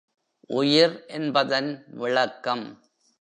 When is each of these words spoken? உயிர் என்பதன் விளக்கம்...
உயிர் 0.49 1.05
என்பதன் 1.07 1.69
விளக்கம்... 1.87 2.65